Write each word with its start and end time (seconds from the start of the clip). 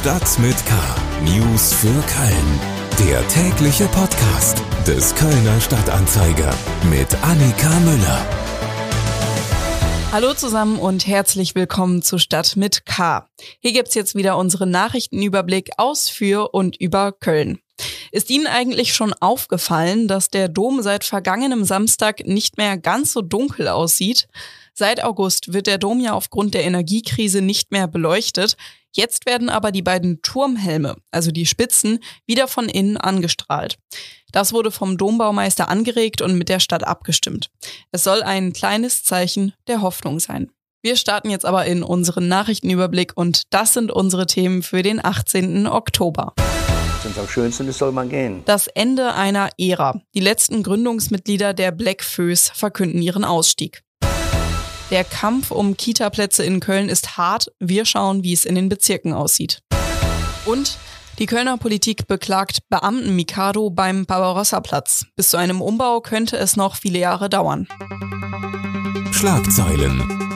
Stadt 0.00 0.38
mit 0.38 0.56
K. 0.64 0.74
News 1.24 1.74
für 1.74 1.88
Köln. 1.88 2.60
Der 3.06 3.28
tägliche 3.28 3.84
Podcast 3.88 4.62
des 4.86 5.14
Kölner 5.14 5.60
Stadtanzeiger 5.60 6.54
mit 6.88 7.14
Annika 7.22 7.68
Müller. 7.80 8.26
Hallo 10.10 10.32
zusammen 10.32 10.78
und 10.78 11.06
herzlich 11.06 11.54
willkommen 11.54 12.00
zu 12.00 12.16
Stadt 12.16 12.56
mit 12.56 12.86
K. 12.86 13.28
Hier 13.58 13.74
gibt's 13.74 13.94
jetzt 13.94 14.14
wieder 14.14 14.38
unseren 14.38 14.70
Nachrichtenüberblick 14.70 15.72
aus 15.76 16.08
für 16.08 16.54
und 16.54 16.80
über 16.80 17.12
Köln. 17.12 17.58
Ist 18.10 18.30
Ihnen 18.30 18.46
eigentlich 18.46 18.94
schon 18.94 19.12
aufgefallen, 19.12 20.08
dass 20.08 20.30
der 20.30 20.48
Dom 20.48 20.80
seit 20.80 21.04
vergangenem 21.04 21.64
Samstag 21.64 22.26
nicht 22.26 22.56
mehr 22.56 22.78
ganz 22.78 23.12
so 23.12 23.20
dunkel 23.20 23.68
aussieht? 23.68 24.28
Seit 24.72 25.04
August 25.04 25.52
wird 25.52 25.66
der 25.66 25.76
Dom 25.76 26.00
ja 26.00 26.14
aufgrund 26.14 26.54
der 26.54 26.64
Energiekrise 26.64 27.42
nicht 27.42 27.70
mehr 27.70 27.86
beleuchtet. 27.86 28.56
Jetzt 28.92 29.26
werden 29.26 29.48
aber 29.48 29.72
die 29.72 29.82
beiden 29.82 30.20
Turmhelme, 30.22 30.96
also 31.10 31.30
die 31.30 31.46
Spitzen, 31.46 32.00
wieder 32.26 32.48
von 32.48 32.68
innen 32.68 32.96
angestrahlt. 32.96 33.78
Das 34.32 34.52
wurde 34.52 34.70
vom 34.70 34.96
Dombaumeister 34.96 35.68
angeregt 35.68 36.22
und 36.22 36.36
mit 36.36 36.48
der 36.48 36.60
Stadt 36.60 36.84
abgestimmt. 36.84 37.50
Es 37.92 38.04
soll 38.04 38.22
ein 38.22 38.52
kleines 38.52 39.04
Zeichen 39.04 39.52
der 39.66 39.82
Hoffnung 39.82 40.20
sein. 40.20 40.50
Wir 40.82 40.96
starten 40.96 41.28
jetzt 41.28 41.44
aber 41.44 41.66
in 41.66 41.82
unseren 41.82 42.28
Nachrichtenüberblick 42.28 43.12
und 43.14 43.42
das 43.50 43.74
sind 43.74 43.92
unsere 43.92 44.26
Themen 44.26 44.62
für 44.62 44.82
den 44.82 45.04
18. 45.04 45.66
Oktober. 45.66 46.32
Am 47.18 47.28
schönsten 47.28 47.66
ist, 47.68 47.78
soll 47.78 47.92
man 47.92 48.08
gehen. 48.08 48.42
Das 48.44 48.66
Ende 48.66 49.14
einer 49.14 49.50
Ära. 49.58 50.00
Die 50.14 50.20
letzten 50.20 50.62
Gründungsmitglieder 50.62 51.54
der 51.54 51.72
Black 51.72 52.02
Föß 52.02 52.50
verkünden 52.54 53.02
ihren 53.02 53.24
Ausstieg. 53.24 53.82
Der 54.90 55.04
Kampf 55.04 55.52
um 55.52 55.76
Kita-Plätze 55.76 56.42
in 56.42 56.58
Köln 56.58 56.88
ist 56.88 57.16
hart. 57.16 57.52
Wir 57.60 57.84
schauen, 57.84 58.24
wie 58.24 58.32
es 58.32 58.44
in 58.44 58.56
den 58.56 58.68
Bezirken 58.68 59.12
aussieht. 59.12 59.62
Und 60.46 60.78
die 61.20 61.26
Kölner 61.26 61.58
Politik 61.58 62.08
beklagt 62.08 62.68
Beamten-Mikado 62.70 63.70
beim 63.70 64.04
Barbarossa-Platz. 64.04 65.06
Bis 65.14 65.28
zu 65.28 65.36
einem 65.36 65.60
Umbau 65.60 66.00
könnte 66.00 66.38
es 66.38 66.56
noch 66.56 66.74
viele 66.74 66.98
Jahre 66.98 67.28
dauern. 67.28 67.68
Schlagzeilen. 69.12 70.29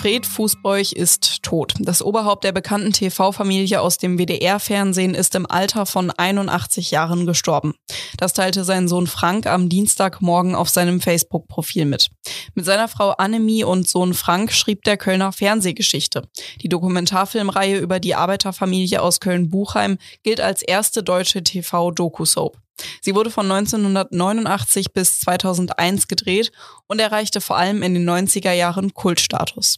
Fred 0.00 0.24
Fußbräuch 0.24 0.92
ist 0.92 1.42
tot. 1.42 1.74
Das 1.78 2.00
Oberhaupt 2.00 2.44
der 2.44 2.52
bekannten 2.52 2.94
TV-Familie 2.94 3.82
aus 3.82 3.98
dem 3.98 4.18
WDR-Fernsehen 4.18 5.14
ist 5.14 5.34
im 5.34 5.44
Alter 5.44 5.84
von 5.84 6.10
81 6.10 6.90
Jahren 6.90 7.26
gestorben. 7.26 7.74
Das 8.16 8.32
teilte 8.32 8.64
sein 8.64 8.88
Sohn 8.88 9.06
Frank 9.06 9.46
am 9.46 9.68
Dienstagmorgen 9.68 10.54
auf 10.54 10.70
seinem 10.70 11.02
Facebook-Profil 11.02 11.84
mit. 11.84 12.08
Mit 12.54 12.64
seiner 12.64 12.88
Frau 12.88 13.10
Annemie 13.10 13.62
und 13.62 13.90
Sohn 13.90 14.14
Frank 14.14 14.52
schrieb 14.52 14.84
der 14.84 14.96
Kölner 14.96 15.32
Fernsehgeschichte. 15.32 16.22
Die 16.62 16.70
Dokumentarfilmreihe 16.70 17.76
über 17.76 18.00
die 18.00 18.14
Arbeiterfamilie 18.14 19.02
aus 19.02 19.20
Köln-Buchheim 19.20 19.98
gilt 20.22 20.40
als 20.40 20.62
erste 20.62 21.02
deutsche 21.02 21.44
TV-Doku-Soap. 21.44 22.56
Sie 23.02 23.14
wurde 23.14 23.30
von 23.30 23.52
1989 23.52 24.94
bis 24.94 25.20
2001 25.20 26.08
gedreht 26.08 26.52
und 26.86 27.00
erreichte 27.00 27.42
vor 27.42 27.58
allem 27.58 27.82
in 27.82 27.92
den 27.92 28.08
90er 28.08 28.52
Jahren 28.52 28.94
Kultstatus. 28.94 29.76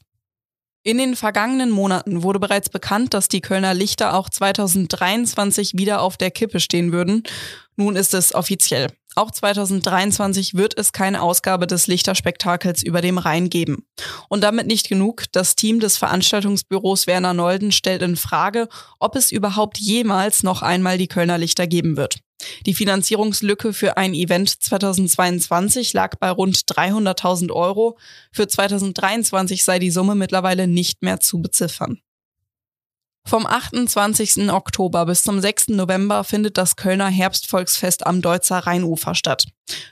In 0.84 0.98
den 0.98 1.14
vergangenen 1.14 1.70
Monaten 1.70 2.24
wurde 2.24 2.40
bereits 2.40 2.68
bekannt, 2.68 3.14
dass 3.14 3.28
die 3.28 3.40
Kölner 3.40 3.72
Lichter 3.72 4.14
auch 4.14 4.28
2023 4.28 5.74
wieder 5.74 6.02
auf 6.02 6.16
der 6.16 6.32
Kippe 6.32 6.58
stehen 6.58 6.90
würden. 6.90 7.22
Nun 7.76 7.94
ist 7.94 8.14
es 8.14 8.34
offiziell. 8.34 8.88
Auch 9.14 9.30
2023 9.30 10.54
wird 10.54 10.78
es 10.78 10.92
keine 10.92 11.20
Ausgabe 11.20 11.66
des 11.66 11.86
Lichterspektakels 11.86 12.82
über 12.82 13.00
dem 13.00 13.18
Rhein 13.18 13.50
geben. 13.50 13.84
Und 14.28 14.42
damit 14.42 14.66
nicht 14.66 14.88
genug. 14.88 15.24
Das 15.32 15.54
Team 15.54 15.80
des 15.80 15.98
Veranstaltungsbüros 15.98 17.06
Werner 17.06 17.34
Nolden 17.34 17.72
stellt 17.72 18.02
in 18.02 18.16
Frage, 18.16 18.68
ob 18.98 19.16
es 19.16 19.30
überhaupt 19.30 19.78
jemals 19.78 20.42
noch 20.42 20.62
einmal 20.62 20.96
die 20.96 21.08
Kölner 21.08 21.38
Lichter 21.38 21.66
geben 21.66 21.96
wird. 21.96 22.20
Die 22.66 22.74
Finanzierungslücke 22.74 23.72
für 23.72 23.96
ein 23.96 24.14
Event 24.14 24.48
2022 24.62 25.92
lag 25.92 26.16
bei 26.16 26.30
rund 26.30 26.56
300.000 26.56 27.52
Euro. 27.52 27.98
Für 28.32 28.48
2023 28.48 29.62
sei 29.62 29.78
die 29.78 29.90
Summe 29.90 30.14
mittlerweile 30.14 30.66
nicht 30.66 31.02
mehr 31.02 31.20
zu 31.20 31.40
beziffern. 31.40 32.00
Vom 33.24 33.46
28. 33.46 34.50
Oktober 34.50 35.06
bis 35.06 35.22
zum 35.22 35.40
6. 35.40 35.68
November 35.68 36.24
findet 36.24 36.58
das 36.58 36.76
Kölner 36.76 37.08
Herbstvolksfest 37.08 38.06
am 38.06 38.20
Deutzer 38.20 38.58
Rheinufer 38.58 39.14
statt. 39.14 39.46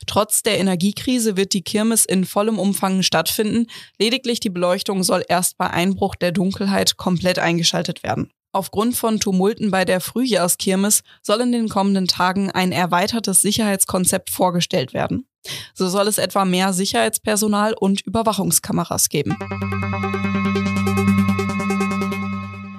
Trotz 0.06 0.42
der 0.42 0.58
Energiekrise 0.58 1.36
wird 1.36 1.54
die 1.54 1.62
Kirmes 1.62 2.04
in 2.04 2.24
vollem 2.26 2.58
Umfang 2.58 3.02
stattfinden. 3.02 3.66
Lediglich 3.98 4.40
die 4.40 4.50
Beleuchtung 4.50 5.02
soll 5.04 5.24
erst 5.28 5.56
bei 5.56 5.70
Einbruch 5.70 6.16
der 6.16 6.32
Dunkelheit 6.32 6.96
komplett 6.96 7.38
eingeschaltet 7.38 8.02
werden. 8.02 8.30
Aufgrund 8.52 8.96
von 8.96 9.20
Tumulten 9.20 9.70
bei 9.70 9.84
der 9.84 10.00
Frühjahrskirmes 10.00 11.02
soll 11.22 11.40
in 11.40 11.52
den 11.52 11.68
kommenden 11.68 12.08
Tagen 12.08 12.50
ein 12.50 12.72
erweitertes 12.72 13.42
Sicherheitskonzept 13.42 14.28
vorgestellt 14.28 14.92
werden. 14.92 15.24
So 15.72 15.88
soll 15.88 16.08
es 16.08 16.18
etwa 16.18 16.44
mehr 16.44 16.72
Sicherheitspersonal 16.72 17.74
und 17.78 18.00
Überwachungskameras 18.00 19.08
geben. 19.08 19.36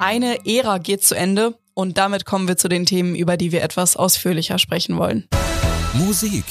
Eine 0.02 0.48
Ära 0.48 0.80
geht 0.80 1.04
zu 1.04 1.14
Ende 1.14 1.54
und 1.76 2.00
damit 2.00 2.26
kommen 2.26 2.48
wir 2.48 2.58
zu 2.58 2.68
den 2.68 2.88
Themen, 2.88 3.14
über 3.14 3.38
die 3.38 3.52
wir 3.52 3.62
etwas 3.62 3.96
ausführlicher 3.96 4.58
sprechen 4.58 4.98
wollen. 4.98 5.28
Musik. 5.94 6.44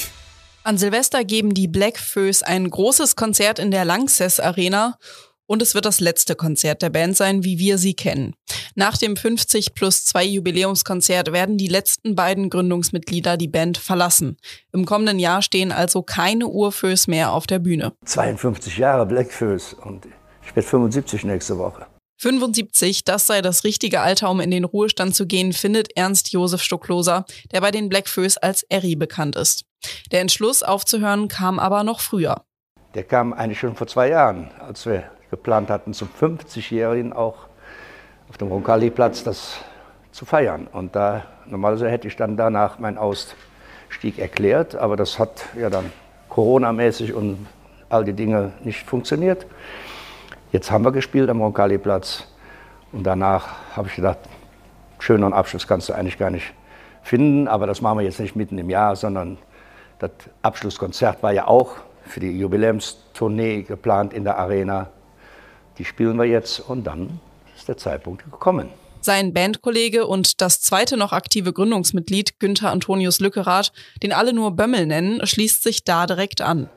An 0.63 0.79
Silvester 0.79 1.25
geben 1.25 1.53
die 1.53 1.67
Black 1.67 1.99
Föß 1.99 2.45
ein 2.45 2.71
großes 2.71 3.17
Konzert 3.17 3.59
in 3.59 3.73
der 3.73 3.85
Lanxess 3.85 4.39
Arena 4.39 4.99
und 5.47 5.63
es 5.63 5.75
wird 5.75 5.85
das 5.85 5.99
letzte 5.99 6.37
Konzert 6.37 6.81
der 6.81 6.91
Band 6.91 7.17
sein, 7.17 7.43
wie 7.43 7.59
wir 7.59 7.77
sie 7.77 7.95
kennen. 7.95 8.37
Nach 8.77 8.97
dem 8.97 9.17
50 9.17 9.75
plus 9.75 10.05
2 10.05 10.27
Jubiläumskonzert 10.27 11.33
werden 11.33 11.59
die 11.59 11.67
letzten 11.67 12.15
beiden 12.15 12.51
Gründungsmitglieder 12.51 13.37
die 13.37 13.49
Band 13.49 13.79
verlassen. 13.79 14.37
Im 14.73 14.85
kommenden 14.85 15.19
Jahr 15.19 15.43
stehen 15.43 15.73
also 15.73 16.03
keine 16.03 16.47
Urföß 16.47 17.09
mehr 17.09 17.33
auf 17.33 17.49
der 17.49 17.59
Bühne. 17.59 17.95
52 18.05 18.79
Jahre 18.79 19.07
Blackfoes 19.07 19.75
und 19.75 20.07
ich 20.47 20.55
werde 20.55 20.69
75 20.69 21.25
nächste 21.25 21.59
Woche. 21.59 21.87
75, 22.21 23.05
das 23.05 23.27
sei 23.27 23.41
das 23.41 23.65
richtige 23.65 24.03
Alter, 24.03 24.31
um 24.31 24.41
in 24.41 24.51
den 24.51 24.65
Ruhestand 24.65 25.15
zu 25.15 25.27
gehen, 25.27 25.55
findet 25.55 25.97
Ernst 25.97 26.33
Josef 26.33 26.63
Stockloser, 26.63 27.25
der 27.51 27.63
bei 27.63 27.71
den 27.71 27.89
Blackfoes 27.89 28.37
als 28.37 28.63
Erri 28.65 28.95
bekannt 28.95 29.37
ist. 29.37 29.65
Der 30.13 30.21
Entschluss 30.21 30.63
aufzuhören 30.63 31.29
kam 31.29 31.59
aber 31.59 31.83
noch 31.83 32.01
früher. 32.01 32.43
Der 32.95 33.05
kam 33.05 33.33
eigentlich 33.33 33.61
schon 33.61 33.75
vor 33.75 33.87
zwei 33.87 34.11
Jahren, 34.11 34.51
als 34.59 34.85
wir 34.85 35.05
geplant 35.31 35.71
hatten, 35.71 35.95
zum 35.95 36.11
50-Jährigen 36.21 37.15
auch 37.15 37.47
auf 38.29 38.37
dem 38.37 38.49
Roncalli-Platz 38.49 39.25
das 39.25 39.57
zu 40.13 40.27
feiern. 40.27 40.67
Und 40.71 40.95
da 40.95 41.25
normalerweise 41.47 41.89
hätte 41.89 42.07
ich 42.07 42.17
dann 42.17 42.37
danach 42.37 42.79
meinen 42.79 42.99
Ausstieg 42.99 44.19
erklärt, 44.19 44.75
aber 44.75 44.97
das 44.97 45.19
hat 45.19 45.47
ja 45.59 45.71
dann 45.71 45.91
Corona-mäßig 46.29 47.15
und 47.15 47.47
all 47.89 48.05
die 48.05 48.13
Dinge 48.13 48.53
nicht 48.63 48.87
funktioniert. 48.87 49.47
Jetzt 50.53 50.71
haben 50.71 50.85
wir 50.85 50.93
gespielt 50.93 51.31
am 51.31 51.41
Roncalli-Platz 51.41 52.27
und 52.93 53.05
danach 53.05 53.49
habe 53.77 53.89
ich 53.89 53.97
gedacht, 53.97 54.19
schöneren 54.99 55.33
Abschluss 55.33 55.67
kannst 55.67 55.89
du 55.89 55.93
eigentlich 55.93 56.19
gar 56.19 56.31
nicht 56.31 56.53
finden, 57.03 57.49
aber 57.49 57.67
das 57.67 57.81
machen 57.81 57.99
wir 57.99 58.05
jetzt 58.05 58.21
nicht 58.21 58.37
mitten 58.37 58.59
im 58.59 58.69
Jahr, 58.69 58.97
sondern 58.97 59.39
das 59.99 60.11
Abschlusskonzert 60.43 61.23
war 61.23 61.33
ja 61.33 61.47
auch 61.47 61.77
für 62.05 62.21
die 62.21 62.39
Jubiläumstournee 62.39 63.63
geplant 63.63 64.13
in 64.13 64.25
der 64.25 64.39
Arena 64.39 64.89
die 65.81 65.87
spielen 65.87 66.19
wir 66.19 66.27
jetzt 66.27 66.61
und 66.61 66.85
dann 66.85 67.21
ist 67.57 67.67
der 67.67 67.79
Zeitpunkt 67.79 68.31
gekommen. 68.31 68.69
Sein 69.01 69.33
Bandkollege 69.33 70.07
und 70.07 70.43
das 70.43 70.61
zweite 70.61 70.99
noch 70.99 71.15
aktive 71.15 71.55
Gründungsmitglied 71.55 72.39
Günther 72.39 72.71
Antonius 72.71 73.19
Lückerath, 73.19 73.73
den 74.03 74.13
alle 74.13 74.35
nur 74.35 74.51
Bömmel 74.51 74.85
nennen, 74.85 75.27
schließt 75.27 75.63
sich 75.63 75.83
da 75.85 76.07
direkt 76.07 76.43
an. 76.43 76.69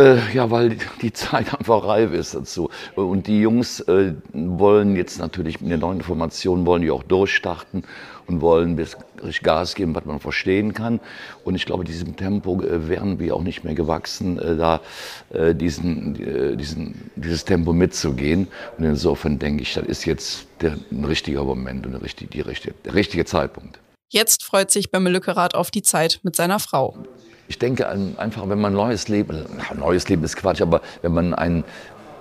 Äh, 0.00 0.32
ja, 0.32 0.50
weil 0.50 0.78
die 1.02 1.12
Zeit 1.12 1.52
einfach 1.52 1.84
reif 1.84 2.12
ist 2.12 2.34
dazu. 2.34 2.70
Und 2.94 3.26
die 3.26 3.40
Jungs 3.40 3.80
äh, 3.80 4.14
wollen 4.32 4.96
jetzt 4.96 5.18
natürlich 5.18 5.60
mit 5.60 5.70
der 5.70 5.78
neuen 5.78 5.98
Information 5.98 6.64
wollen 6.64 6.80
die 6.80 6.90
auch 6.90 7.02
durchstarten 7.02 7.84
und 8.26 8.40
wollen 8.40 8.78
richtig 8.78 9.42
Gas 9.42 9.74
geben, 9.74 9.94
was 9.94 10.06
man 10.06 10.18
verstehen 10.18 10.72
kann. 10.72 11.00
Und 11.44 11.54
ich 11.54 11.66
glaube, 11.66 11.84
diesem 11.84 12.16
Tempo 12.16 12.62
äh, 12.62 12.88
wären 12.88 13.18
wir 13.18 13.36
auch 13.36 13.42
nicht 13.42 13.62
mehr 13.62 13.74
gewachsen, 13.74 14.38
äh, 14.38 14.56
da 14.56 14.80
äh, 15.34 15.54
diesen, 15.54 16.16
äh, 16.16 16.56
diesen, 16.56 17.10
dieses 17.16 17.44
Tempo 17.44 17.74
mitzugehen. 17.74 18.48
Und 18.78 18.84
insofern 18.84 19.38
denke 19.38 19.62
ich, 19.64 19.74
das 19.74 19.84
ist 19.84 20.06
jetzt 20.06 20.46
der, 20.62 20.78
ein 20.90 21.04
richtiger 21.04 21.44
Moment 21.44 21.84
und 21.84 21.92
der 21.92 22.02
richtige, 22.02 22.30
die 22.30 22.40
richtige, 22.40 22.74
der 22.86 22.94
richtige 22.94 23.26
Zeitpunkt. 23.26 23.78
Jetzt 24.08 24.44
freut 24.44 24.70
sich 24.70 24.90
Bömmel 24.90 25.12
Lückerath 25.12 25.54
auf 25.54 25.70
die 25.70 25.82
Zeit 25.82 26.20
mit 26.22 26.34
seiner 26.34 26.58
Frau. 26.58 26.96
Ich 27.50 27.58
denke 27.58 27.88
einfach, 27.88 28.48
wenn 28.48 28.60
man 28.60 28.74
neues 28.74 29.08
Leben, 29.08 29.44
neues 29.76 30.08
Leben 30.08 30.22
ist 30.22 30.36
Quatsch, 30.36 30.62
aber 30.62 30.82
wenn 31.02 31.12
man 31.12 31.34
ein, 31.34 31.64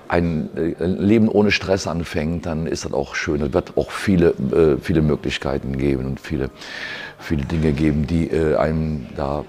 ein 0.08 0.50
Leben 0.80 1.30
ohne 1.30 1.52
Stress 1.52 1.86
anfängt, 1.86 2.48
dann 2.48 2.66
ist 2.66 2.84
das 2.84 2.94
auch 2.94 3.14
schön. 3.14 3.40
Es 3.44 3.54
wird 3.54 3.78
auch 3.78 3.92
viele, 3.92 4.30
äh, 4.30 4.82
viele 4.82 5.04
Möglichkeiten 5.04 5.78
geben 5.78 6.08
und 6.08 6.20
viele, 6.20 6.50
viele 7.20 7.46
Dinge 7.46 7.74
geben, 7.74 8.08
die 8.08 8.26
äh, 8.26 8.56
einem 8.56 9.06
da 9.16 9.46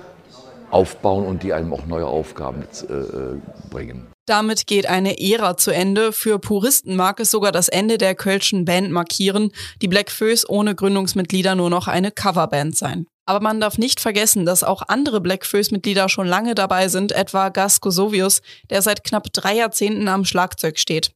aufbauen 0.71 1.27
und 1.27 1.43
die 1.43 1.53
einem 1.53 1.73
auch 1.73 1.87
neue 1.87 2.07
Aufgaben 2.07 2.63
äh, 2.63 3.71
bringen. 3.71 4.07
Damit 4.27 4.67
geht 4.67 4.87
eine 4.87 5.21
Ära 5.21 5.57
zu 5.57 5.73
Ende. 5.73 6.13
Für 6.13 6.39
Puristen 6.39 6.95
mag 6.95 7.19
es 7.19 7.31
sogar 7.33 7.51
das 7.51 7.69
Ende 7.69 7.99
der 7.99 8.15
Kölschen 8.15 8.65
Band 8.65 8.91
markieren. 8.91 9.51
Die 9.83 9.89
Black 9.89 10.11
Föß 10.11 10.49
ohne 10.49 10.75
Gründungsmitglieder 10.75 11.57
nur 11.57 11.69
noch 11.71 11.89
eine 11.89 12.13
Coverband 12.13 12.77
sein. 12.77 13.07
Aber 13.27 13.41
man 13.41 13.61
darf 13.61 13.79
nicht 13.79 14.01
vergessen, 14.01 14.45
dass 14.45 14.65
auch 14.65 14.83
andere 14.89 15.21
Black 15.21 15.47
Föß-Mitglieder 15.47 16.09
schon 16.09 16.27
lange 16.27 16.55
dabei 16.55 16.89
sind, 16.89 17.13
etwa 17.13 17.49
Gas 17.49 17.81
Kosovius, 17.81 18.41
der 18.71 18.83
seit 18.83 19.05
knapp 19.05 19.33
drei 19.33 19.55
Jahrzehnten 19.55 20.09
am 20.09 20.25
Schlagzeug 20.25 20.79
steht. 20.79 21.13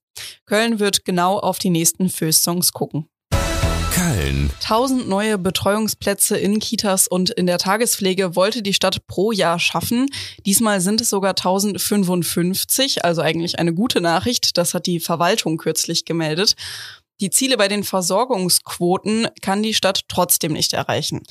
Köln 0.46 0.78
wird 0.78 1.04
genau 1.04 1.38
auf 1.38 1.58
die 1.58 1.70
nächsten 1.70 2.08
Föß-Songs 2.08 2.72
gucken. 2.72 3.08
Köln. 4.14 4.50
1000 4.62 5.08
neue 5.08 5.38
Betreuungsplätze 5.38 6.36
in 6.36 6.60
Kitas 6.60 7.08
und 7.08 7.30
in 7.30 7.46
der 7.46 7.58
Tagespflege 7.58 8.36
wollte 8.36 8.62
die 8.62 8.74
Stadt 8.74 9.06
pro 9.06 9.32
Jahr 9.32 9.58
schaffen. 9.58 10.06
Diesmal 10.46 10.80
sind 10.80 11.00
es 11.00 11.10
sogar 11.10 11.30
1055, 11.30 13.04
also 13.04 13.22
eigentlich 13.22 13.58
eine 13.58 13.74
gute 13.74 14.00
Nachricht. 14.00 14.56
Das 14.56 14.74
hat 14.74 14.86
die 14.86 15.00
Verwaltung 15.00 15.56
kürzlich 15.56 16.04
gemeldet. 16.04 16.54
Die 17.20 17.30
Ziele 17.30 17.56
bei 17.56 17.68
den 17.68 17.84
Versorgungsquoten 17.84 19.28
kann 19.40 19.62
die 19.62 19.74
Stadt 19.74 20.02
trotzdem 20.08 20.52
nicht 20.52 20.72
erreichen. 20.72 21.22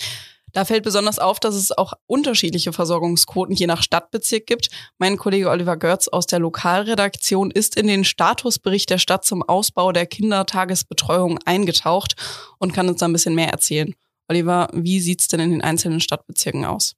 Da 0.54 0.66
fällt 0.66 0.84
besonders 0.84 1.18
auf, 1.18 1.40
dass 1.40 1.56
es 1.56 1.72
auch 1.72 1.94
unterschiedliche 2.06 2.74
Versorgungsquoten 2.74 3.56
je 3.56 3.66
nach 3.66 3.82
Stadtbezirk 3.82 4.46
gibt. 4.46 4.70
Mein 5.00 5.18
Kollege 5.18 5.50
Oliver 5.50 5.78
Görz 5.78 6.08
aus 6.08 6.28
der 6.28 6.38
Lokalredaktion 6.40 7.50
ist 7.50 7.76
in 7.76 7.88
den 7.88 8.06
Statusbericht 8.06 8.90
der 8.92 9.00
Stadt 9.00 9.26
zum 9.26 9.42
Ausbau 9.42 9.92
der 9.92 10.06
Kindertagesbetreuung 10.06 11.40
eingetaucht 11.46 12.16
und 12.60 12.72
kann 12.72 12.88
uns 12.88 13.00
da 13.00 13.08
ein 13.08 13.14
bisschen 13.14 13.34
mehr 13.34 13.50
erzählen. 13.50 13.96
Oliver, 14.28 14.70
wie 14.74 15.00
sieht's 15.00 15.28
denn 15.28 15.40
in 15.40 15.52
den 15.52 15.62
einzelnen 15.64 16.00
Stadtbezirken 16.00 16.66
aus? 16.66 16.94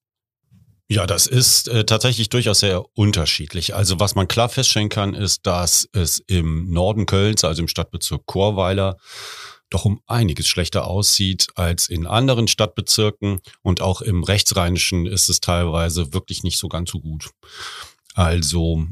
Ja, 0.87 1.07
das 1.07 1.25
ist 1.25 1.67
äh, 1.67 1.83
tatsächlich 1.85 2.29
durchaus 2.29 2.59
sehr 2.59 2.83
unterschiedlich. 2.93 3.73
Also 3.73 3.99
was 3.99 4.13
man 4.13 4.27
klar 4.27 4.49
feststellen 4.49 4.89
kann, 4.89 5.15
ist, 5.15 5.47
dass 5.47 5.89
es 5.93 6.21
im 6.27 6.69
Norden 6.69 7.07
Kölns, 7.07 7.43
also 7.43 7.61
im 7.61 7.67
Stadtbezirk 7.67 8.25
Chorweiler, 8.27 8.97
doch 9.69 9.85
um 9.85 10.01
einiges 10.05 10.47
schlechter 10.47 10.87
aussieht 10.87 11.47
als 11.55 11.89
in 11.89 12.05
anderen 12.05 12.47
Stadtbezirken 12.47 13.39
und 13.61 13.81
auch 13.81 14.01
im 14.01 14.23
Rechtsrheinischen 14.23 15.05
ist 15.05 15.29
es 15.29 15.39
teilweise 15.39 16.13
wirklich 16.13 16.43
nicht 16.43 16.57
so 16.57 16.67
ganz 16.67 16.91
so 16.91 16.99
gut. 16.99 17.31
Also 18.13 18.87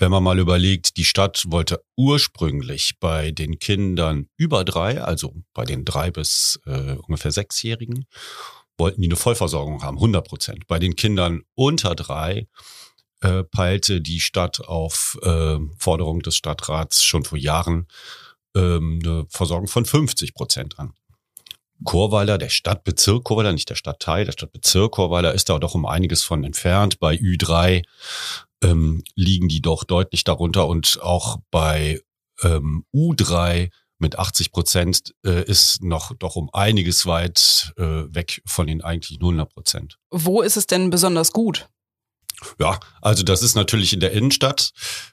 wenn 0.00 0.10
man 0.10 0.22
mal 0.22 0.38
überlegt, 0.38 0.96
die 0.96 1.04
Stadt 1.04 1.44
wollte 1.48 1.84
ursprünglich 1.96 2.98
bei 3.00 3.32
den 3.32 3.58
Kindern 3.58 4.28
über 4.38 4.64
drei, 4.64 5.02
also 5.02 5.34
bei 5.52 5.64
den 5.66 5.84
drei 5.84 6.10
bis 6.10 6.58
äh, 6.64 6.94
ungefähr 6.94 7.32
sechsjährigen, 7.32 8.06
wollten 8.78 9.02
die 9.02 9.08
eine 9.08 9.16
Vollversorgung 9.16 9.82
haben, 9.82 9.98
100 9.98 10.26
Prozent. 10.26 10.66
Bei 10.66 10.78
den 10.78 10.96
Kindern 10.96 11.42
unter 11.54 11.94
drei 11.94 12.48
äh, 13.20 13.44
peilte 13.44 14.00
die 14.00 14.20
Stadt 14.20 14.60
auf 14.66 15.18
äh, 15.22 15.58
Forderung 15.76 16.20
des 16.20 16.36
Stadtrats 16.36 17.04
schon 17.04 17.24
vor 17.24 17.36
Jahren 17.36 17.86
ähm, 18.56 19.00
eine 19.04 19.26
Versorgung 19.28 19.68
von 19.68 19.84
50 19.84 20.34
Prozent 20.34 20.78
an. 20.78 20.92
Chorweiler, 21.84 22.36
der 22.38 22.50
Stadtbezirk 22.50 23.24
Chorweiler, 23.24 23.52
nicht 23.52 23.70
der 23.70 23.74
Stadtteil, 23.74 24.24
der 24.24 24.32
Stadtbezirk 24.32 24.92
Chorweiler 24.92 25.32
ist 25.32 25.48
da 25.48 25.58
doch 25.58 25.74
um 25.74 25.86
einiges 25.86 26.22
von 26.22 26.44
entfernt. 26.44 26.98
Bei 26.98 27.14
Ü3 27.14 27.82
ähm, 28.62 29.02
liegen 29.14 29.48
die 29.48 29.62
doch 29.62 29.84
deutlich 29.84 30.24
darunter 30.24 30.66
und 30.66 30.98
auch 31.02 31.38
bei 31.50 32.00
ähm, 32.42 32.84
U3 32.94 33.70
mit 33.98 34.18
80 34.18 34.52
Prozent 34.52 35.14
äh, 35.24 35.44
ist 35.44 35.82
noch 35.82 36.14
doch 36.16 36.36
um 36.36 36.50
einiges 36.52 37.06
weit 37.06 37.72
äh, 37.76 37.82
weg 37.82 38.42
von 38.46 38.66
den 38.66 38.82
eigentlichen 38.82 39.22
100 39.22 39.52
Prozent. 39.52 39.98
Wo 40.10 40.42
ist 40.42 40.56
es 40.56 40.66
denn 40.66 40.90
besonders 40.90 41.32
gut? 41.32 41.68
Ja, 42.58 42.78
also 43.00 43.22
das 43.22 43.42
ist 43.42 43.54
natürlich 43.54 43.92
in 43.92 44.00
der 44.00 44.12
Innenstadt 44.12 44.72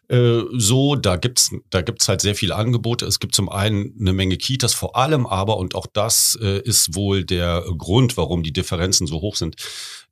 äh, 0.10 0.42
so. 0.54 0.96
Da 0.96 1.18
gibt's 1.18 1.52
da 1.70 1.82
gibt's 1.82 2.08
halt 2.08 2.22
sehr 2.22 2.36
viele 2.36 2.56
Angebote. 2.56 3.06
Es 3.06 3.20
gibt 3.20 3.36
zum 3.36 3.50
einen 3.50 3.94
eine 4.00 4.14
Menge 4.14 4.38
Kitas, 4.38 4.74
vor 4.74 4.96
allem 4.96 5.26
aber, 5.26 5.58
und 5.58 5.76
auch 5.76 5.88
das 5.92 6.38
äh, 6.42 6.62
ist 6.62 6.96
wohl 6.96 7.24
der 7.24 7.64
Grund, 7.78 8.18
warum 8.18 8.44
die 8.44 8.54
Differenzen 8.54 9.08
so 9.08 9.22
hoch 9.22 9.36
sind. 9.36 9.56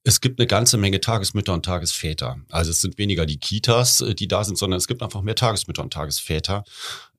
Es 0.07 0.21
gibt 0.21 0.39
eine 0.39 0.45
ganze 0.45 0.77
Menge 0.77 1.01
Tagesmütter 1.01 1.51
und 1.53 1.65
Tagesväter. 1.65 2.37
Also 2.51 2.69
es 2.69 2.79
sind 2.79 2.99
weniger 2.99 3.25
die 3.25 3.39
Kitas, 3.39 4.01
äh, 4.01 4.13
die 4.13 4.27
da 4.27 4.43
sind, 4.43 4.55
sondern 4.55 4.77
es 4.77 4.87
gibt 4.87 5.01
einfach 5.01 5.23
mehr 5.23 5.35
Tagesmütter 5.35 5.81
und 5.81 5.91
Tagesväter, 5.91 6.63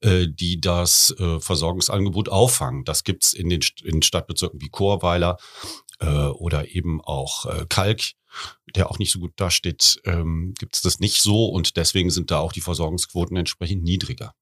äh, 0.02 0.28
die 0.28 0.60
das 0.60 1.12
äh, 1.18 1.40
Versorgungsangebot 1.40 2.28
auffangen. 2.28 2.84
Das 2.84 3.02
gibt's 3.02 3.32
in 3.32 3.48
den 3.48 3.60
in 3.82 4.02
Stadtbezirken 4.02 4.60
wie 4.60 4.68
Chorweiler 4.68 5.38
oder 5.98 6.68
eben 6.68 7.00
auch 7.00 7.46
Kalk 7.70 8.02
der 8.74 8.90
auch 8.90 8.98
nicht 8.98 9.12
so 9.12 9.18
gut 9.18 9.32
dasteht, 9.36 10.00
ähm, 10.04 10.54
gibt 10.58 10.76
es 10.76 10.82
das 10.82 11.00
nicht 11.00 11.22
so 11.22 11.46
und 11.46 11.76
deswegen 11.76 12.10
sind 12.10 12.30
da 12.30 12.38
auch 12.38 12.52
die 12.52 12.60
Versorgungsquoten 12.60 13.36
entsprechend 13.36 13.82
niedriger. 13.82 14.34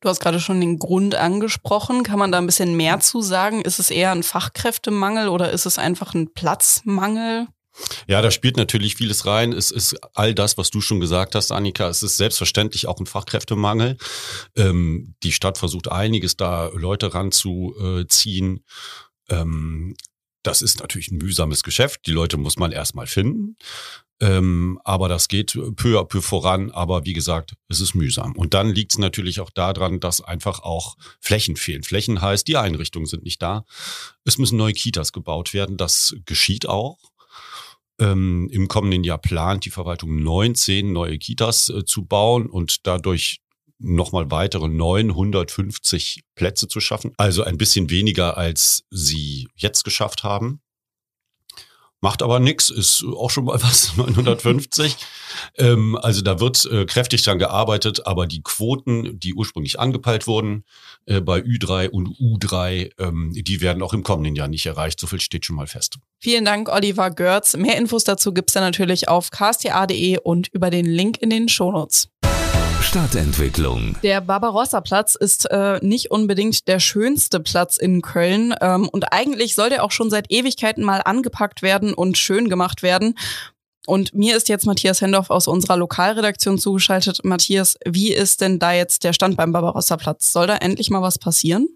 Du 0.00 0.08
hast 0.08 0.20
gerade 0.20 0.40
schon 0.40 0.60
den 0.60 0.78
Grund 0.78 1.14
angesprochen. 1.14 2.02
Kann 2.02 2.18
man 2.18 2.30
da 2.30 2.38
ein 2.38 2.46
bisschen 2.46 2.76
mehr 2.76 3.00
zu 3.00 3.22
sagen? 3.22 3.62
Ist 3.62 3.78
es 3.78 3.90
eher 3.90 4.12
ein 4.12 4.22
Fachkräftemangel 4.22 5.28
oder 5.28 5.50
ist 5.50 5.66
es 5.66 5.78
einfach 5.78 6.14
ein 6.14 6.32
Platzmangel? 6.32 7.48
Ja, 8.06 8.22
da 8.22 8.30
spielt 8.30 8.56
natürlich 8.56 8.96
vieles 8.96 9.26
rein. 9.26 9.52
Es 9.52 9.70
ist 9.70 9.96
all 10.14 10.34
das, 10.34 10.56
was 10.56 10.70
du 10.70 10.80
schon 10.80 11.00
gesagt 11.00 11.34
hast, 11.34 11.52
Annika. 11.52 11.88
Es 11.88 12.02
ist 12.02 12.16
selbstverständlich 12.16 12.86
auch 12.86 12.98
ein 13.00 13.06
Fachkräftemangel. 13.06 13.96
Ähm, 14.56 15.14
die 15.22 15.32
Stadt 15.32 15.58
versucht 15.58 15.90
einiges 15.90 16.36
da 16.36 16.70
Leute 16.74 17.12
ranzuziehen. 17.12 18.64
Ähm, 19.28 19.96
das 20.46 20.62
ist 20.62 20.80
natürlich 20.80 21.10
ein 21.10 21.18
mühsames 21.18 21.62
Geschäft. 21.62 22.06
Die 22.06 22.12
Leute 22.12 22.36
muss 22.36 22.56
man 22.56 22.72
erstmal 22.72 23.06
finden. 23.06 23.56
Ähm, 24.18 24.80
aber 24.84 25.08
das 25.08 25.28
geht 25.28 25.58
peu 25.76 25.98
à 26.00 26.04
peu 26.04 26.22
voran. 26.22 26.70
Aber 26.70 27.04
wie 27.04 27.12
gesagt, 27.12 27.54
es 27.68 27.80
ist 27.80 27.94
mühsam. 27.94 28.32
Und 28.34 28.54
dann 28.54 28.68
liegt 28.70 28.92
es 28.92 28.98
natürlich 28.98 29.40
auch 29.40 29.50
daran, 29.50 30.00
dass 30.00 30.20
einfach 30.20 30.60
auch 30.60 30.96
Flächen 31.20 31.56
fehlen. 31.56 31.82
Flächen 31.82 32.22
heißt, 32.22 32.46
die 32.48 32.56
Einrichtungen 32.56 33.06
sind 33.06 33.24
nicht 33.24 33.42
da. 33.42 33.64
Es 34.24 34.38
müssen 34.38 34.56
neue 34.56 34.72
Kitas 34.72 35.12
gebaut 35.12 35.52
werden. 35.52 35.76
Das 35.76 36.16
geschieht 36.24 36.68
auch. 36.68 36.98
Ähm, 37.98 38.48
Im 38.52 38.68
kommenden 38.68 39.04
Jahr 39.04 39.18
plant 39.18 39.64
die 39.64 39.70
Verwaltung 39.70 40.22
19 40.22 40.92
neue 40.92 41.18
Kitas 41.18 41.70
äh, 41.70 41.84
zu 41.84 42.04
bauen 42.04 42.46
und 42.48 42.86
dadurch 42.86 43.40
nochmal 43.78 44.30
weitere 44.30 44.68
950 44.68 46.22
Plätze 46.34 46.68
zu 46.68 46.80
schaffen. 46.80 47.12
Also 47.16 47.42
ein 47.42 47.58
bisschen 47.58 47.90
weniger, 47.90 48.36
als 48.36 48.84
sie 48.90 49.48
jetzt 49.56 49.84
geschafft 49.84 50.24
haben. 50.24 50.60
Macht 52.02 52.22
aber 52.22 52.40
nichts, 52.40 52.68
ist 52.68 53.04
auch 53.04 53.30
schon 53.30 53.46
mal 53.46 53.60
was, 53.62 53.96
950. 53.96 54.96
ähm, 55.56 55.96
also 55.96 56.20
da 56.20 56.40
wird 56.40 56.64
äh, 56.66 56.84
kräftig 56.84 57.22
dran 57.22 57.38
gearbeitet, 57.38 58.06
aber 58.06 58.26
die 58.26 58.42
Quoten, 58.42 59.18
die 59.18 59.34
ursprünglich 59.34 59.80
angepeilt 59.80 60.26
wurden 60.26 60.64
äh, 61.06 61.20
bei 61.20 61.38
Ü3 61.38 61.88
und 61.88 62.08
U3, 62.18 62.92
ähm, 62.98 63.32
die 63.34 63.60
werden 63.62 63.82
auch 63.82 63.94
im 63.94 64.02
kommenden 64.02 64.36
Jahr 64.36 64.48
nicht 64.48 64.66
erreicht. 64.66 65.00
So 65.00 65.06
viel 65.06 65.20
steht 65.20 65.46
schon 65.46 65.56
mal 65.56 65.66
fest. 65.66 65.98
Vielen 66.20 66.44
Dank, 66.44 66.68
Oliver 66.68 67.10
Görz. 67.10 67.56
Mehr 67.56 67.76
Infos 67.76 68.04
dazu 68.04 68.32
gibt's 68.32 68.52
dann 68.52 68.62
natürlich 68.62 69.08
auf 69.08 69.30
ksta.de 69.30 70.18
und 70.18 70.48
über 70.48 70.68
den 70.70 70.84
Link 70.84 71.20
in 71.22 71.30
den 71.30 71.48
Shownotes. 71.48 72.08
Stadtentwicklung. 72.86 73.96
Der 74.04 74.20
Barbarossa-Platz 74.20 75.16
ist 75.16 75.50
äh, 75.50 75.80
nicht 75.82 76.12
unbedingt 76.12 76.68
der 76.68 76.78
schönste 76.78 77.40
Platz 77.40 77.78
in 77.78 78.00
Köln 78.00 78.54
ähm, 78.60 78.88
und 78.88 79.12
eigentlich 79.12 79.56
soll 79.56 79.70
der 79.70 79.82
auch 79.82 79.90
schon 79.90 80.08
seit 80.08 80.30
Ewigkeiten 80.30 80.84
mal 80.84 81.02
angepackt 81.04 81.62
werden 81.62 81.94
und 81.94 82.16
schön 82.16 82.48
gemacht 82.48 82.84
werden. 82.84 83.18
Und 83.88 84.14
mir 84.14 84.36
ist 84.36 84.48
jetzt 84.48 84.66
Matthias 84.66 85.00
Hendorf 85.00 85.30
aus 85.30 85.48
unserer 85.48 85.76
Lokalredaktion 85.76 86.58
zugeschaltet. 86.58 87.24
Matthias, 87.24 87.76
wie 87.84 88.12
ist 88.12 88.40
denn 88.40 88.60
da 88.60 88.72
jetzt 88.72 89.02
der 89.02 89.12
Stand 89.12 89.36
beim 89.36 89.50
Barbarossa-Platz? 89.50 90.32
Soll 90.32 90.46
da 90.46 90.56
endlich 90.56 90.88
mal 90.88 91.02
was 91.02 91.18
passieren? 91.18 91.68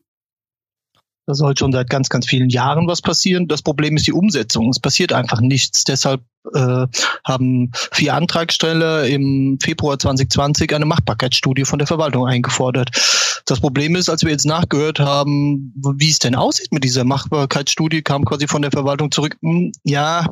Da 1.27 1.35
soll 1.35 1.57
schon 1.57 1.73
seit 1.73 1.91
ganz, 1.91 2.09
ganz 2.09 2.27
vielen 2.27 2.51
Jahren 2.51 2.87
was 2.87 3.03
passieren. 3.03 3.47
Das 3.47 3.63
Problem 3.63 3.97
ist 3.97 4.07
die 4.07 4.13
Umsetzung. 4.13 4.69
Es 4.71 4.81
passiert 4.81 5.13
einfach 5.13 5.41
nichts. 5.41 5.85
Deshalb 5.85 6.23
äh, 6.55 6.87
haben 7.25 7.71
vier 7.93 8.15
Antragsteller 8.15 9.07
im 9.07 9.59
Februar 9.63 9.99
2020 9.99 10.75
eine 10.75 10.87
Machbarkeitsstudie 10.87 11.65
von 11.65 11.79
der 11.79 11.87
Verwaltung 11.87 12.27
eingefordert. 12.27 12.91
Das 13.45 13.61
Problem 13.61 13.97
ist, 13.97 14.09
als 14.09 14.23
wir 14.23 14.31
jetzt 14.31 14.47
nachgehört 14.47 15.01
haben, 15.01 15.73
wie 15.97 16.11
es 16.11 16.19
denn 16.19 16.35
aussieht 16.35 16.73
mit 16.73 16.85
dieser 16.85 17.05
Machbarkeitsstudie, 17.05 18.03
kam 18.03 18.25
quasi 18.25 18.47
von 18.47 18.63
der 18.63 18.71
Verwaltung 18.71 19.11
zurück, 19.11 19.37
hm, 19.43 19.73
ja, 19.85 20.27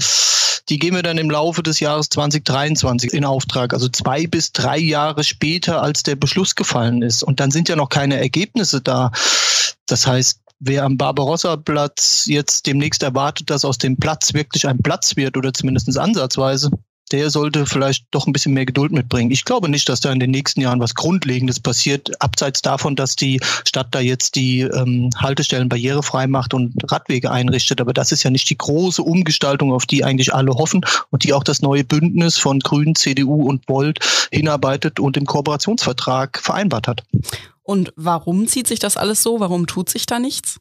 die 0.69 0.79
geben 0.79 0.97
wir 0.97 1.03
dann 1.03 1.19
im 1.19 1.31
Laufe 1.31 1.63
des 1.63 1.81
Jahres 1.81 2.11
2023 2.11 3.13
in 3.15 3.25
Auftrag, 3.25 3.73
also 3.73 3.89
zwei 3.89 4.27
bis 4.27 4.53
drei 4.53 4.79
Jahre 4.79 5.25
später, 5.25 5.83
als 5.83 6.03
der 6.03 6.17
Beschluss 6.17 6.55
gefallen 6.55 7.03
ist. 7.03 7.23
Und 7.23 7.41
dann 7.41 7.51
sind 7.51 7.69
ja 7.69 7.77
noch 7.77 7.89
keine 7.89 8.19
Ergebnisse 8.19 8.81
da. 8.81 9.11
Das 9.87 10.07
heißt, 10.07 10.41
wer 10.61 10.85
am 10.85 10.97
Barbarossa-Platz 10.97 12.27
jetzt 12.27 12.67
demnächst 12.67 13.03
erwartet, 13.03 13.51
dass 13.51 13.65
aus 13.65 13.79
dem 13.79 13.97
Platz 13.97 14.35
wirklich 14.35 14.67
ein 14.67 14.79
Platz 14.79 15.17
wird 15.17 15.37
oder 15.37 15.53
zumindest 15.53 15.97
ansatzweise, 15.99 16.71
der 17.13 17.31
sollte 17.31 17.67
vielleicht 17.67 18.07
doch 18.11 18.27
ein 18.27 18.33
bisschen 18.33 18.53
mehr 18.53 18.67
Geduld 18.67 18.93
mitbringen. 18.93 19.31
Ich 19.31 19.45
glaube 19.45 19.69
nicht, 19.69 19.89
dass 19.89 20.01
da 20.01 20.13
in 20.13 20.21
den 20.21 20.31
nächsten 20.31 20.61
Jahren 20.61 20.81
was 20.81 20.95
Grundlegendes 20.95 21.61
passiert, 21.61 22.11
abseits 22.21 22.63
davon, 22.63 22.97
dass 22.97 23.17
die 23.17 23.41
Stadt 23.67 23.89
da 23.93 24.01
jetzt 24.01 24.37
die 24.37 24.61
ähm, 24.61 25.11
Haltestellen 25.17 25.69
barrierefrei 25.69 26.27
macht 26.27 26.55
und 26.55 26.75
Radwege 26.91 27.31
einrichtet. 27.31 27.81
Aber 27.81 27.93
das 27.93 28.13
ist 28.13 28.23
ja 28.23 28.31
nicht 28.31 28.51
die 28.51 28.59
große 28.59 29.03
Umgestaltung, 29.03 29.73
auf 29.73 29.87
die 29.87 30.05
eigentlich 30.05 30.35
alle 30.35 30.53
hoffen 30.53 30.83
und 31.11 31.25
die 31.25 31.33
auch 31.33 31.45
das 31.45 31.63
neue 31.63 31.85
Bündnis 31.85 32.37
von 32.37 32.61
Grünen, 32.61 32.95
CDU 32.95 33.49
und 33.49 33.69
Volt 33.69 34.01
hinarbeitet 34.31 35.01
und 35.01 35.17
im 35.17 35.25
Kooperationsvertrag 35.25 36.39
vereinbart 36.39 36.89
hat. 36.89 37.05
Und 37.69 37.93
warum 37.97 38.49
zieht 38.49 38.67
sich 38.67 38.79
das 38.79 38.97
alles 38.97 39.23
so? 39.23 39.41
Warum 39.41 39.67
tut 39.67 39.91
sich 39.91 40.07
da 40.07 40.19
nichts? 40.19 40.57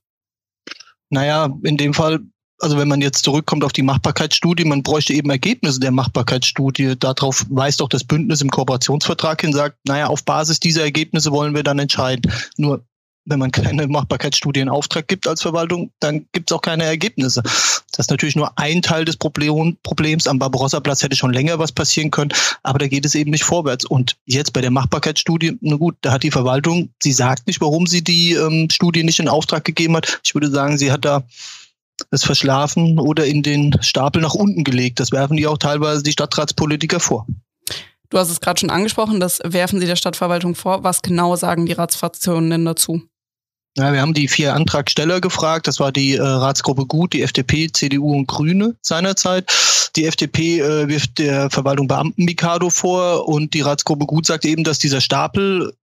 Naja, 1.09 1.49
in 1.63 1.77
dem 1.77 1.93
Fall 1.93 2.19
also 2.59 2.77
wenn 2.77 2.87
man 2.87 3.01
jetzt 3.01 3.23
zurückkommt 3.23 3.63
auf 3.63 3.71
die 3.71 3.83
Machbarkeitsstudie, 3.83 4.65
man 4.65 4.81
bräuchte 4.81 5.13
eben 5.13 5.29
Ergebnisse 5.29 5.79
der 5.79 5.91
Machbarkeitsstudie. 5.91 6.95
Darauf 6.97 7.45
weist 7.49 7.83
auch 7.83 7.89
das 7.89 8.03
Bündnis 8.03 8.41
im 8.41 8.49
Kooperationsvertrag 8.49 9.41
hin, 9.41 9.53
sagt, 9.53 9.77
naja, 9.87 10.07
auf 10.07 10.25
Basis 10.25 10.59
dieser 10.59 10.81
Ergebnisse 10.81 11.31
wollen 11.31 11.53
wir 11.53 11.61
dann 11.61 11.77
entscheiden. 11.77 12.31
Nur 12.57 12.83
wenn 13.27 13.39
man 13.39 13.51
keine 13.51 13.87
Machbarkeitsstudie 13.87 14.61
in 14.61 14.69
Auftrag 14.69 15.07
gibt 15.07 15.27
als 15.27 15.41
Verwaltung, 15.41 15.91
dann 15.99 16.25
gibt 16.31 16.49
es 16.49 16.55
auch 16.55 16.61
keine 16.61 16.85
Ergebnisse. 16.85 17.41
Das 17.43 18.05
ist 18.05 18.09
natürlich 18.09 18.35
nur 18.35 18.57
ein 18.57 18.81
Teil 18.81 19.05
des 19.05 19.17
Problem, 19.17 19.77
Problems. 19.83 20.27
Am 20.27 20.39
Barbarossa-Platz 20.39 21.03
hätte 21.03 21.15
schon 21.15 21.33
länger 21.33 21.59
was 21.59 21.71
passieren 21.71 22.11
können, 22.11 22.31
aber 22.63 22.79
da 22.79 22.87
geht 22.87 23.05
es 23.05 23.15
eben 23.15 23.31
nicht 23.31 23.43
vorwärts. 23.43 23.85
Und 23.85 24.15
jetzt 24.25 24.53
bei 24.53 24.61
der 24.61 24.71
Machbarkeitsstudie, 24.71 25.57
na 25.61 25.75
gut, 25.75 25.95
da 26.01 26.11
hat 26.11 26.23
die 26.23 26.31
Verwaltung, 26.31 26.89
sie 27.03 27.11
sagt 27.11 27.47
nicht, 27.47 27.59
warum 27.61 27.85
sie 27.85 28.03
die 28.03 28.33
ähm, 28.33 28.69
Studie 28.71 29.03
nicht 29.03 29.19
in 29.19 29.27
Auftrag 29.27 29.65
gegeben 29.65 29.95
hat. 29.97 30.21
Ich 30.23 30.33
würde 30.33 30.49
sagen, 30.49 30.77
sie 30.77 30.91
hat 30.91 31.05
da 31.05 31.23
es 32.11 32.23
verschlafen 32.23 32.99
oder 32.99 33.25
in 33.25 33.43
den 33.43 33.75
Stapel 33.81 34.21
nach 34.21 34.35
unten 34.35 34.63
gelegt. 34.63 34.99
Das 34.99 35.11
werfen 35.11 35.35
die 35.35 35.47
auch 35.47 35.57
teilweise 35.57 36.03
die 36.03 36.11
Stadtratspolitiker 36.11 36.99
vor. 36.99 37.25
Du 38.09 38.17
hast 38.17 38.29
es 38.29 38.39
gerade 38.39 38.59
schon 38.59 38.69
angesprochen, 38.69 39.19
das 39.19 39.39
werfen 39.43 39.79
sie 39.79 39.85
der 39.85 39.97
Stadtverwaltung 39.97 40.55
vor. 40.55 40.83
Was 40.83 41.01
genau 41.01 41.35
sagen 41.35 41.65
die 41.65 41.73
Ratsfraktionen 41.73 42.49
denn 42.49 42.65
dazu? 42.65 43.01
Ja, 43.77 43.93
wir 43.93 44.01
haben 44.01 44.15
die 44.15 44.27
vier 44.27 44.55
Antragsteller 44.55 45.21
gefragt. 45.21 45.67
Das 45.67 45.79
war 45.79 45.91
die 45.91 46.15
äh, 46.15 46.21
Ratsgruppe 46.21 46.87
Gut, 46.87 47.13
die 47.13 47.21
FDP, 47.21 47.71
CDU 47.71 48.11
und 48.15 48.27
Grüne 48.27 48.75
seinerzeit. 48.81 49.51
Die 49.95 50.05
FDP 50.05 50.59
äh, 50.59 50.87
wirft 50.87 51.19
der 51.19 51.51
Verwaltung 51.51 51.87
Beamten-Mikado 51.87 52.71
vor 52.71 53.27
und 53.27 53.53
die 53.53 53.61
Ratsgruppe 53.61 54.07
Gut 54.07 54.25
sagt 54.25 54.45
eben, 54.45 54.63
dass 54.63 54.79
dieser 54.79 55.01
Stapel 55.01 55.73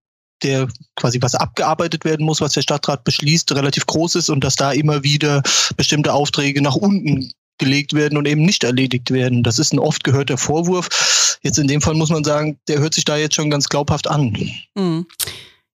der 0.43 0.67
quasi 0.97 1.21
was 1.21 1.33
abgearbeitet 1.33 2.03
werden 2.03 2.25
muss, 2.25 2.41
was 2.41 2.51
der 2.51 2.61
Stadtrat 2.61 3.05
beschließt, 3.05 3.53
relativ 3.53 3.85
groß 3.85 4.15
ist 4.15 4.29
und 4.29 4.43
dass 4.43 4.57
da 4.57 4.73
immer 4.73 5.01
wieder 5.01 5.41
bestimmte 5.77 6.11
Aufträge 6.11 6.61
nach 6.61 6.75
unten 6.75 7.31
gelegt 7.57 7.93
werden 7.93 8.17
und 8.17 8.27
eben 8.27 8.43
nicht 8.43 8.65
erledigt 8.65 9.11
werden. 9.11 9.43
Das 9.43 9.59
ist 9.59 9.73
ein 9.73 9.79
oft 9.79 10.03
gehörter 10.03 10.37
Vorwurf. 10.37 11.37
Jetzt 11.41 11.57
in 11.57 11.69
dem 11.69 11.79
Fall 11.79 11.93
muss 11.93 12.09
man 12.09 12.25
sagen, 12.25 12.59
der 12.67 12.79
hört 12.79 12.93
sich 12.93 13.05
da 13.05 13.15
jetzt 13.15 13.35
schon 13.35 13.49
ganz 13.49 13.69
glaubhaft 13.69 14.07
an. 14.07 14.37
Mhm. 14.75 15.05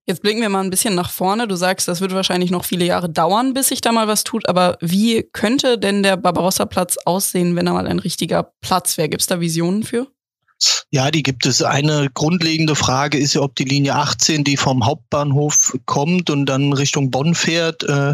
Jetzt 0.08 0.24
blicken 0.24 0.41
wir 0.41 0.50
mal 0.50 0.63
ein 0.63 0.72
bisschen 0.72 0.96
nach 0.96 1.12
vorne. 1.12 1.48
Du 1.48 1.55
sagst, 1.55 1.88
das 1.88 2.01
wird 2.01 2.13
wahrscheinlich 2.13 2.50
noch 2.50 2.65
viele 2.65 2.86
Jahre 2.86 3.10
dauern, 3.10 3.53
bis 3.53 3.67
sich 3.67 3.81
da 3.81 3.91
mal 3.91 4.08
was 4.08 4.24
tut. 4.24 4.50
Aber 4.50 4.77
wie 4.81 5.24
könnte 5.31 5.77
denn 5.77 6.01
der 6.01 6.17
Barbarossa-Platz 6.17 6.98
aussehen, 7.05 7.55
wenn 7.55 7.67
er 7.67 7.74
mal 7.74 7.88
ein 7.88 8.00
richtiger 8.00 8.51
Platz 8.62 8.98
wäre? 8.98 9.10
Gibt 9.10 9.22
es 9.22 9.27
da 9.27 9.39
Visionen 9.39 9.84
für? 9.84 10.08
Ja, 10.89 11.12
die 11.12 11.24
gibt 11.24 11.46
es. 11.46 11.62
Eine 11.62 12.10
grundlegende 12.13 12.75
Frage 12.75 13.17
ist 13.17 13.34
ja, 13.34 13.41
ob 13.41 13.55
die 13.55 13.63
Linie 13.63 13.96
18, 13.96 14.43
die 14.43 14.58
vom 14.58 14.86
Hauptbahnhof 14.86 15.77
kommt 15.86 16.29
und 16.29 16.46
dann 16.46 16.74
Richtung 16.74 17.12
Bonn 17.12 17.34
fährt, 17.34 17.84
äh, 17.84 18.13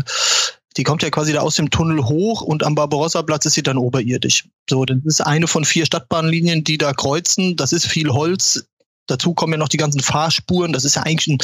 die 0.77 0.83
kommt 0.83 1.01
ja 1.01 1.09
quasi 1.09 1.33
da 1.33 1.41
aus 1.41 1.55
dem 1.55 1.71
Tunnel 1.71 2.05
hoch 2.05 2.41
und 2.41 2.63
am 2.63 2.75
Barbarossa-Platz 2.75 3.45
ist 3.47 3.53
sie 3.55 3.63
dann 3.63 3.77
oberirdisch. 3.77 4.47
So, 4.69 4.85
das 4.85 4.97
ist 5.05 5.21
eine 5.21 5.47
von 5.47 5.65
vier 5.65 5.85
Stadtbahnlinien, 5.85 6.63
die 6.63 6.77
da 6.77 6.93
kreuzen. 6.93 7.55
Das 7.55 7.73
ist 7.73 7.87
viel 7.87 8.09
Holz. 8.09 8.67
Dazu 9.07 9.33
kommen 9.33 9.53
ja 9.53 9.59
noch 9.59 9.69
die 9.69 9.77
ganzen 9.77 10.01
Fahrspuren. 10.01 10.73
Das 10.73 10.85
ist 10.85 10.95
ja 10.95 11.03
eigentlich 11.03 11.27
ein, 11.27 11.37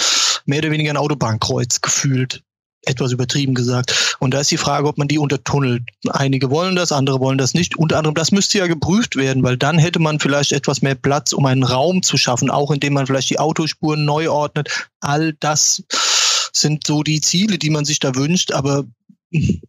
mehr 0.46 0.60
oder 0.60 0.72
weniger 0.72 0.92
ein 0.92 0.98
Autobahnkreuz 0.98 1.82
gefühlt 1.82 2.44
etwas 2.86 3.12
übertrieben 3.12 3.56
gesagt. 3.56 4.18
Und 4.20 4.34
da 4.34 4.42
ist 4.42 4.52
die 4.52 4.58
Frage, 4.58 4.88
ob 4.88 4.98
man 4.98 5.08
die 5.08 5.18
untertunnelt. 5.18 5.84
Einige 6.10 6.50
wollen 6.50 6.76
das, 6.76 6.92
andere 6.92 7.20
wollen 7.20 7.38
das 7.38 7.54
nicht. 7.54 7.78
Unter 7.78 7.98
anderem, 7.98 8.16
das 8.16 8.32
müsste 8.32 8.58
ja 8.58 8.68
geprüft 8.68 9.16
werden, 9.16 9.44
weil 9.44 9.58
dann 9.58 9.78
hätte 9.78 10.00
man 10.00 10.20
vielleicht 10.20 10.52
etwas 10.52 10.82
mehr 10.82 10.96
Platz, 10.96 11.34
um 11.34 11.46
einen 11.46 11.64
Raum 11.64 12.04
zu 12.04 12.18
schaffen, 12.18 12.50
auch 12.50 12.72
indem 12.72 12.94
man 12.94 13.08
vielleicht 13.08 13.30
die 13.30 13.40
Autospuren 13.40 14.06
neu 14.06 14.30
ordnet. 14.30 14.90
All 15.00 15.34
das 15.40 15.84
sind 16.52 16.86
so 16.86 17.04
die 17.04 17.22
Ziele, 17.22 17.58
die 17.58 17.70
man 17.70 17.86
sich 17.86 18.00
da 18.00 18.16
wünscht, 18.16 18.52
aber 18.52 18.84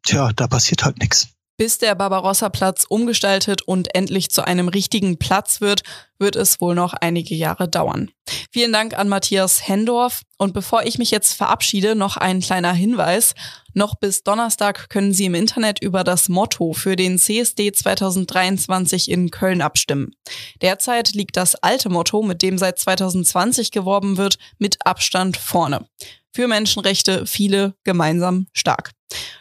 tja, 0.05 0.31
da 0.35 0.47
passiert 0.47 0.85
halt 0.85 0.99
nichts. 0.99 1.29
Bis 1.57 1.79
der 1.79 1.95
Barbarossa-Platz 1.95 2.85
umgestaltet 2.89 3.63
und 3.63 3.95
endlich 3.95 4.31
zu 4.31 4.45
einem 4.45 4.67
richtigen 4.67 5.19
Platz 5.19 5.61
wird, 5.61 5.83
wird 6.19 6.35
es 6.35 6.61
wohl 6.61 6.75
noch 6.75 6.95
einige 6.95 7.37
Jahre 7.37 7.69
dauern. 7.69 8.11
Vielen 8.51 8.73
Dank 8.73 8.99
an 8.99 9.09
Matthias 9.09 9.69
Hendorf. 9.69 10.23
Und 10.37 10.53
bevor 10.53 10.83
ich 10.83 10.99
mich 10.99 11.13
jetzt 11.13 11.35
verabschiede, 11.35 11.95
noch 11.95 12.17
ein 12.17 12.41
kleiner 12.41 12.73
Hinweis. 12.73 13.35
Noch 13.73 13.95
bis 13.95 14.25
Donnerstag 14.25 14.89
können 14.89 15.13
Sie 15.13 15.27
im 15.27 15.35
Internet 15.37 15.81
über 15.81 16.03
das 16.03 16.29
Motto 16.29 16.73
für 16.73 16.97
den 16.97 17.19
CSD 17.19 17.71
2023 17.71 19.09
in 19.09 19.31
Köln 19.31 19.63
abstimmen. 19.63 20.17
Derzeit 20.61 21.13
liegt 21.15 21.37
das 21.37 21.55
alte 21.55 21.89
Motto, 21.89 22.23
mit 22.23 22.43
dem 22.43 22.59
seit 22.59 22.81
2020 22.81 23.71
geworben 23.71 24.17
wird, 24.17 24.39
mit 24.59 24.85
Abstand 24.85 25.37
vorne. 25.37 25.87
Für 26.35 26.49
Menschenrechte 26.49 27.27
viele 27.27 27.75
gemeinsam 27.85 28.49
stark. 28.53 28.91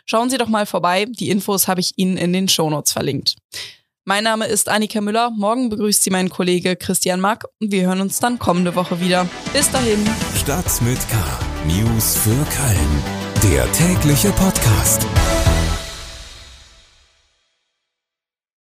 Schauen 0.05 0.29
Sie 0.29 0.38
doch 0.38 0.47
mal 0.47 0.67
vorbei. 0.67 1.05
Die 1.09 1.31
Infos 1.31 1.67
habe 1.67 1.81
ich 1.81 1.93
Ihnen 1.95 2.17
in 2.17 2.33
den 2.33 2.47
Shownotes 2.47 2.93
verlinkt. 2.93 3.35
Mein 4.05 4.23
Name 4.25 4.45
ist 4.45 4.69
Annika 4.69 5.01
Müller. 5.01 5.31
Morgen 5.31 5.69
begrüßt 5.69 6.03
Sie 6.03 6.12
mein 6.12 6.29
Kollege 6.29 6.75
Christian 6.75 7.19
Mack 7.19 7.45
und 7.59 7.71
wir 7.71 7.88
hören 7.88 8.01
uns 8.01 8.19
dann 8.19 8.38
kommende 8.38 8.75
Woche 8.75 9.00
wieder. 9.01 9.27
Bis 9.53 9.71
dahin. 9.71 10.07
Stadt 10.39 10.81
mit 10.81 11.00
K. 11.09 11.17
News 11.65 12.17
für 12.17 12.29
Köln. 12.29 13.03
Der 13.41 13.71
tägliche 13.71 14.29
Podcast. 14.33 15.07